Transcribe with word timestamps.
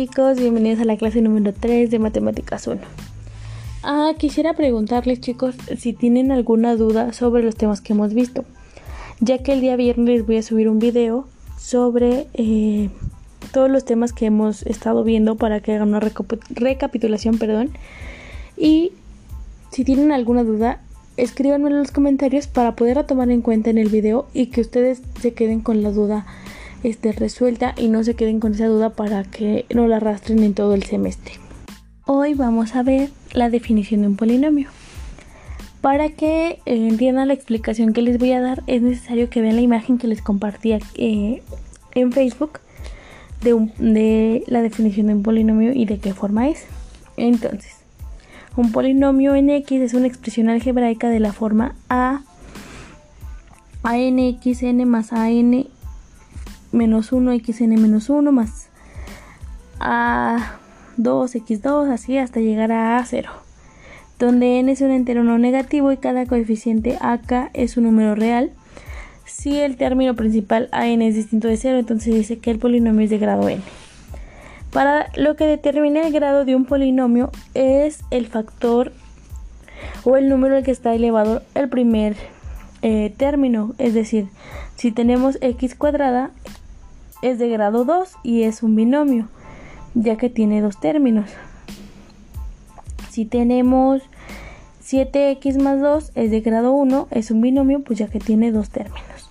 chicos, 0.00 0.38
bienvenidos 0.40 0.80
a 0.80 0.86
la 0.86 0.96
clase 0.96 1.20
número 1.20 1.52
3 1.52 1.90
de 1.90 1.98
Matemáticas 1.98 2.66
1. 2.66 2.80
Ah, 3.82 4.12
quisiera 4.16 4.54
preguntarles 4.54 5.20
chicos 5.20 5.54
si 5.76 5.92
tienen 5.92 6.32
alguna 6.32 6.74
duda 6.74 7.12
sobre 7.12 7.42
los 7.42 7.54
temas 7.54 7.82
que 7.82 7.92
hemos 7.92 8.14
visto, 8.14 8.46
ya 9.20 9.42
que 9.42 9.52
el 9.52 9.60
día 9.60 9.76
viernes 9.76 10.24
voy 10.24 10.38
a 10.38 10.42
subir 10.42 10.70
un 10.70 10.78
video 10.78 11.28
sobre 11.58 12.28
eh, 12.32 12.88
todos 13.52 13.70
los 13.70 13.84
temas 13.84 14.14
que 14.14 14.24
hemos 14.24 14.62
estado 14.62 15.04
viendo 15.04 15.34
para 15.34 15.60
que 15.60 15.74
hagan 15.74 15.88
una 15.88 16.00
recapitulación, 16.00 17.36
perdón. 17.36 17.68
Y 18.56 18.92
si 19.70 19.84
tienen 19.84 20.12
alguna 20.12 20.44
duda, 20.44 20.80
escríbanme 21.18 21.68
en 21.68 21.78
los 21.78 21.90
comentarios 21.90 22.46
para 22.46 22.74
poderla 22.74 23.06
tomar 23.06 23.30
en 23.30 23.42
cuenta 23.42 23.68
en 23.68 23.76
el 23.76 23.90
video 23.90 24.28
y 24.32 24.46
que 24.46 24.62
ustedes 24.62 25.02
se 25.20 25.34
queden 25.34 25.60
con 25.60 25.82
la 25.82 25.90
duda 25.90 26.24
esté 26.82 27.12
resuelta 27.12 27.74
y 27.76 27.88
no 27.88 28.04
se 28.04 28.14
queden 28.14 28.40
con 28.40 28.54
esa 28.54 28.66
duda 28.66 28.90
para 28.90 29.24
que 29.24 29.66
no 29.74 29.86
la 29.86 29.96
arrastren 29.96 30.42
en 30.42 30.54
todo 30.54 30.74
el 30.74 30.82
semestre. 30.84 31.34
Hoy 32.06 32.34
vamos 32.34 32.74
a 32.74 32.82
ver 32.82 33.10
la 33.32 33.50
definición 33.50 34.02
de 34.02 34.08
un 34.08 34.16
polinomio. 34.16 34.68
Para 35.80 36.10
que 36.10 36.58
entiendan 36.66 37.28
la 37.28 37.34
explicación 37.34 37.92
que 37.92 38.02
les 38.02 38.18
voy 38.18 38.32
a 38.32 38.40
dar, 38.40 38.62
es 38.66 38.82
necesario 38.82 39.30
que 39.30 39.40
vean 39.40 39.56
la 39.56 39.62
imagen 39.62 39.96
que 39.96 40.08
les 40.08 40.20
compartí 40.20 40.72
eh, 40.72 41.42
en 41.94 42.12
Facebook 42.12 42.60
de, 43.40 43.70
de 43.78 44.44
la 44.46 44.60
definición 44.60 45.06
de 45.06 45.14
un 45.14 45.22
polinomio 45.22 45.72
y 45.72 45.86
de 45.86 45.98
qué 45.98 46.12
forma 46.12 46.48
es. 46.48 46.66
Entonces, 47.16 47.76
un 48.56 48.72
polinomio 48.72 49.34
en 49.34 49.48
X 49.50 49.80
es 49.80 49.94
una 49.94 50.06
expresión 50.06 50.48
algebraica 50.48 51.08
de 51.08 51.20
la 51.20 51.32
forma 51.32 51.74
A, 51.88 52.22
ANXN 53.82 54.84
más 54.86 55.12
AN 55.12 55.66
menos 56.72 57.12
1 57.12 57.32
xn 57.32 57.80
menos 57.80 58.10
1 58.10 58.32
más 58.32 58.68
a 59.78 60.58
2 60.96 61.34
x2 61.34 61.92
así 61.92 62.18
hasta 62.18 62.40
llegar 62.40 62.72
a 62.72 62.98
a0 62.98 63.30
donde 64.20 64.60
n 64.60 64.70
es 64.70 64.82
un 64.82 64.90
entero 64.90 65.24
no 65.24 65.38
negativo 65.38 65.90
y 65.90 65.96
cada 65.96 66.26
coeficiente 66.26 66.98
acá 67.00 67.50
es 67.54 67.78
un 67.78 67.84
número 67.84 68.14
real. 68.14 68.52
Si 69.24 69.58
el 69.58 69.76
término 69.76 70.14
principal 70.14 70.68
an 70.72 71.00
es 71.00 71.14
distinto 71.14 71.48
de 71.48 71.56
0 71.56 71.78
entonces 71.78 72.14
dice 72.14 72.38
que 72.38 72.50
el 72.50 72.58
polinomio 72.58 73.02
es 73.02 73.10
de 73.10 73.18
grado 73.18 73.48
n. 73.48 73.62
Para 74.72 75.08
lo 75.16 75.36
que 75.36 75.46
determina 75.46 76.06
el 76.06 76.12
grado 76.12 76.44
de 76.44 76.54
un 76.54 76.66
polinomio 76.66 77.30
es 77.54 78.00
el 78.10 78.26
factor 78.26 78.92
o 80.04 80.18
el 80.18 80.28
número 80.28 80.56
al 80.56 80.64
que 80.64 80.70
está 80.70 80.94
elevado 80.94 81.42
el 81.54 81.70
primer 81.70 82.14
eh, 82.82 83.14
término. 83.16 83.74
Es 83.78 83.94
decir 83.94 84.28
si 84.76 84.92
tenemos 84.92 85.38
x 85.40 85.74
cuadrada 85.74 86.30
es 87.22 87.38
de 87.38 87.48
grado 87.48 87.84
2 87.84 88.08
y 88.22 88.42
es 88.42 88.62
un 88.62 88.76
binomio, 88.76 89.28
ya 89.94 90.16
que 90.16 90.30
tiene 90.30 90.60
dos 90.60 90.78
términos. 90.80 91.30
Si 93.10 93.24
tenemos 93.24 94.02
7x 94.82 95.60
más 95.60 95.80
2 95.80 96.12
es 96.14 96.30
de 96.30 96.40
grado 96.40 96.72
1, 96.72 97.08
es 97.10 97.30
un 97.30 97.40
binomio, 97.40 97.82
pues 97.82 97.98
ya 97.98 98.08
que 98.08 98.18
tiene 98.18 98.52
dos 98.52 98.70
términos. 98.70 99.30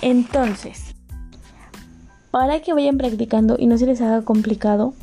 Entonces, 0.00 0.94
para 2.30 2.60
que 2.60 2.72
vayan 2.72 2.98
practicando 2.98 3.56
y 3.58 3.66
no 3.66 3.78
se 3.78 3.86
les 3.86 4.00
haga 4.00 4.22
complicado, 4.22 4.94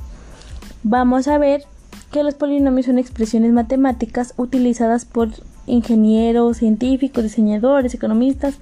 vamos 0.83 1.27
a 1.27 1.38
ver 1.38 1.63
que 2.11 2.23
los 2.23 2.33
polinomios 2.33 2.88
son 2.88 2.97
expresiones 2.97 3.53
matemáticas 3.53 4.33
utilizadas 4.35 5.05
por 5.05 5.30
ingenieros, 5.67 6.57
científicos, 6.57 7.23
diseñadores, 7.23 7.94
economistas, 7.94 8.59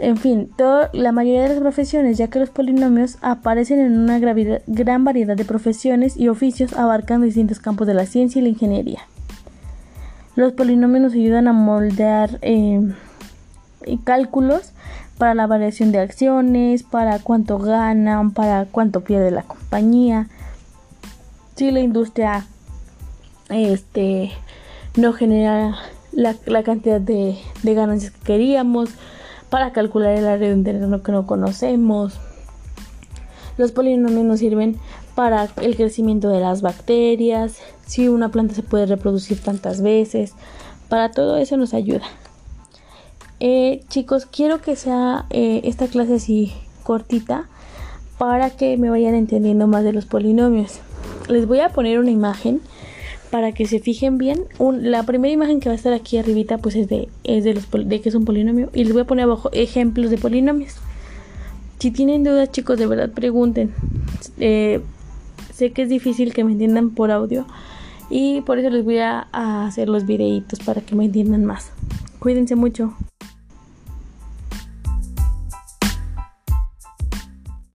en 0.00 0.16
fin, 0.16 0.50
la 0.92 1.12
mayoría 1.12 1.42
de 1.42 1.48
las 1.50 1.58
profesiones, 1.58 2.18
ya 2.18 2.28
que 2.28 2.38
los 2.38 2.50
polinomios 2.50 3.18
aparecen 3.20 3.80
en 3.80 3.98
una 3.98 4.18
gran 4.18 5.04
variedad 5.04 5.36
de 5.36 5.44
profesiones 5.44 6.16
y 6.16 6.28
oficios 6.28 6.72
abarcan 6.72 7.22
distintos 7.22 7.60
campos 7.60 7.86
de 7.86 7.94
la 7.94 8.06
ciencia 8.06 8.38
y 8.38 8.42
la 8.42 8.48
ingeniería. 8.48 9.00
Los 10.36 10.52
polinomios 10.52 11.02
nos 11.02 11.12
ayudan 11.12 11.48
a 11.48 11.52
moldear 11.52 12.38
eh, 12.42 12.80
cálculos 14.04 14.72
para 15.18 15.34
la 15.34 15.46
variación 15.46 15.92
de 15.92 15.98
acciones, 15.98 16.82
para 16.82 17.18
cuánto 17.18 17.58
ganan, 17.58 18.30
para 18.30 18.64
cuánto 18.64 19.02
pierde 19.02 19.30
la 19.30 19.42
compañía. 19.42 20.28
Si 21.56 21.70
la 21.70 21.80
industria 21.80 22.46
este, 23.50 24.32
no 24.96 25.12
genera 25.12 25.76
la, 26.12 26.62
cantidad 26.62 27.00
de 27.00 27.38
ganancias 27.62 28.12
que 28.12 28.20
queríamos, 28.20 28.90
para 29.50 29.72
calcular 29.72 30.16
el 30.16 30.26
área 30.26 30.48
de 30.48 30.54
un 30.54 30.64
terreno 30.64 31.02
que 31.02 31.12
no 31.12 31.26
conocemos. 31.26 32.14
Los 33.58 33.72
polinomios 33.72 34.24
nos 34.24 34.38
sirven 34.38 34.78
para 35.14 35.48
el 35.60 35.76
crecimiento 35.76 36.28
de 36.28 36.40
las 36.40 36.62
bacterias, 36.62 37.58
si 37.86 38.08
una 38.08 38.30
planta 38.30 38.54
se 38.54 38.62
puede 38.62 38.86
reproducir 38.86 39.42
tantas 39.42 39.82
veces, 39.82 40.34
para 40.88 41.10
todo 41.10 41.36
eso 41.36 41.56
nos 41.56 41.74
ayuda. 41.74 42.04
Eh, 43.40 43.82
chicos, 43.88 44.26
quiero 44.26 44.60
que 44.60 44.76
sea 44.76 45.26
eh, 45.30 45.62
esta 45.64 45.88
clase 45.88 46.14
así 46.14 46.52
cortita 46.82 47.48
para 48.18 48.50
que 48.50 48.76
me 48.76 48.90
vayan 48.90 49.14
entendiendo 49.14 49.66
más 49.66 49.82
de 49.82 49.92
los 49.92 50.06
polinomios. 50.06 50.80
Les 51.28 51.46
voy 51.46 51.60
a 51.60 51.70
poner 51.70 51.98
una 51.98 52.10
imagen 52.10 52.60
para 53.30 53.52
que 53.52 53.66
se 53.66 53.78
fijen 53.78 54.18
bien, 54.18 54.44
la 54.58 55.04
primera 55.04 55.32
imagen 55.32 55.60
que 55.60 55.68
va 55.68 55.74
a 55.74 55.76
estar 55.76 55.92
aquí 55.92 56.18
arribita 56.18 56.58
pues 56.58 56.74
es 56.74 56.88
de, 56.88 57.08
es 57.24 57.44
de, 57.44 57.54
los, 57.54 57.70
de 57.70 58.00
que 58.00 58.08
es 58.08 58.14
un 58.14 58.24
polinomio 58.24 58.70
y 58.74 58.84
les 58.84 58.92
voy 58.92 59.02
a 59.02 59.06
poner 59.06 59.24
abajo 59.24 59.50
ejemplos 59.52 60.10
de 60.10 60.18
polinomios. 60.18 60.74
Si 61.78 61.90
tienen 61.90 62.24
dudas 62.24 62.50
chicos, 62.50 62.78
de 62.78 62.86
verdad 62.86 63.10
pregunten. 63.10 63.72
Eh, 64.38 64.80
sé 65.54 65.72
que 65.72 65.82
es 65.82 65.88
difícil 65.88 66.34
que 66.34 66.44
me 66.44 66.52
entiendan 66.52 66.90
por 66.90 67.10
audio 67.10 67.46
y 68.10 68.40
por 68.42 68.58
eso 68.58 68.68
les 68.68 68.84
voy 68.84 68.98
a, 68.98 69.28
a 69.32 69.66
hacer 69.66 69.88
los 69.88 70.04
videitos 70.06 70.58
para 70.60 70.80
que 70.80 70.94
me 70.94 71.04
entiendan 71.04 71.44
más. 71.44 71.70
Cuídense 72.18 72.56
mucho. 72.56 72.94